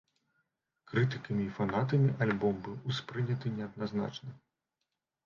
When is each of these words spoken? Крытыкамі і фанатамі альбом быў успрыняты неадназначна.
Крытыкамі 0.91 1.43
і 1.47 1.51
фанатамі 1.57 2.09
альбом 2.27 2.55
быў 2.69 2.79
успрыняты 2.93 3.53
неадназначна. 3.59 4.29